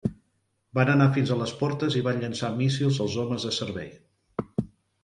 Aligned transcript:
Van 0.79 0.91
anar 0.93 1.07
fins 1.17 1.33
a 1.35 1.37
les 1.41 1.53
portes 1.61 1.99
i 2.01 2.03
van 2.09 2.25
llançar 2.25 2.51
míssils 2.63 2.99
als 3.07 3.21
homes 3.25 3.47
de 3.51 3.57
servei. 3.61 3.95